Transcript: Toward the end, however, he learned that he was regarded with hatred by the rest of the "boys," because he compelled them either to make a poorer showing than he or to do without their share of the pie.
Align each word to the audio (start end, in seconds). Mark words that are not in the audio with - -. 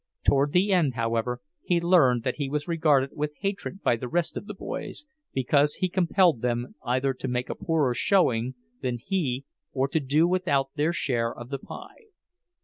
Toward 0.25 0.51
the 0.53 0.71
end, 0.73 0.95
however, 0.95 1.41
he 1.61 1.79
learned 1.79 2.23
that 2.23 2.37
he 2.37 2.49
was 2.49 2.67
regarded 2.67 3.11
with 3.13 3.35
hatred 3.41 3.83
by 3.83 3.97
the 3.97 4.07
rest 4.07 4.35
of 4.35 4.47
the 4.47 4.55
"boys," 4.55 5.05
because 5.31 5.75
he 5.75 5.89
compelled 5.89 6.41
them 6.41 6.73
either 6.83 7.13
to 7.13 7.27
make 7.27 7.51
a 7.51 7.53
poorer 7.53 7.93
showing 7.93 8.55
than 8.81 8.97
he 8.97 9.45
or 9.73 9.87
to 9.89 9.99
do 9.99 10.27
without 10.27 10.71
their 10.75 10.91
share 10.91 11.31
of 11.31 11.49
the 11.49 11.59
pie. 11.59 12.05